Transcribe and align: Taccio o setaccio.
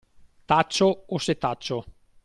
Taccio 0.51 1.03
o 1.09 1.19
setaccio. 1.19 1.83